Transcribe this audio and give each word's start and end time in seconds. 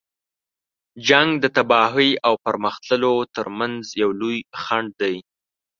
جنګ 1.07 1.29
د 1.43 1.45
تباهۍ 1.57 2.11
او 2.27 2.33
پرمخ 2.43 2.75
تللو 2.87 3.15
تر 3.35 3.47
منځ 3.57 3.81
یو 4.01 4.09
لوی 4.19 4.37
خنډ 4.63 4.89
دی. 5.01 5.15